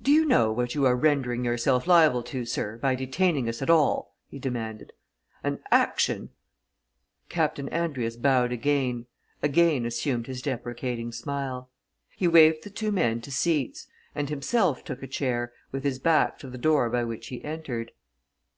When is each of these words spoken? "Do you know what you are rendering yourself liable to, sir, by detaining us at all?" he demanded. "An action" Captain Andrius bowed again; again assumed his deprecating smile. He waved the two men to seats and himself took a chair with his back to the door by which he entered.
"Do 0.00 0.10
you 0.10 0.24
know 0.24 0.50
what 0.50 0.74
you 0.74 0.86
are 0.86 0.96
rendering 0.96 1.44
yourself 1.44 1.86
liable 1.86 2.22
to, 2.22 2.46
sir, 2.46 2.78
by 2.78 2.94
detaining 2.94 3.50
us 3.50 3.60
at 3.60 3.68
all?" 3.68 4.16
he 4.30 4.38
demanded. 4.38 4.94
"An 5.44 5.60
action" 5.70 6.30
Captain 7.38 7.68
Andrius 7.68 8.16
bowed 8.16 8.50
again; 8.50 9.04
again 9.42 9.84
assumed 9.84 10.26
his 10.26 10.40
deprecating 10.40 11.12
smile. 11.12 11.70
He 12.16 12.26
waved 12.26 12.64
the 12.64 12.70
two 12.70 12.92
men 12.92 13.20
to 13.20 13.30
seats 13.30 13.88
and 14.14 14.30
himself 14.30 14.84
took 14.84 15.02
a 15.02 15.06
chair 15.06 15.52
with 15.70 15.84
his 15.84 15.98
back 15.98 16.38
to 16.38 16.48
the 16.48 16.56
door 16.56 16.88
by 16.88 17.04
which 17.04 17.26
he 17.26 17.44
entered. 17.44 17.92